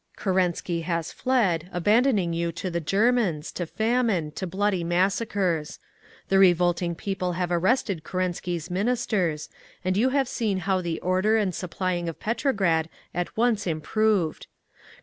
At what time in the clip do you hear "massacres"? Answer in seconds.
4.83-5.77